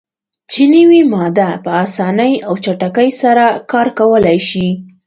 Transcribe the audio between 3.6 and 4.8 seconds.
کار کولای شي.